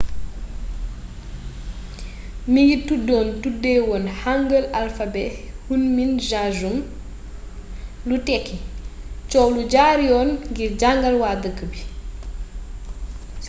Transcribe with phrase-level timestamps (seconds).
[2.53, 5.33] mingi tuddoon tuddeewoon hangeul alphabet
[5.67, 6.77] hunmin jeogeum
[8.07, 8.57] lu tekki
[9.31, 11.79] coow lu jaar yoon ngir jàngal waa dëkk bi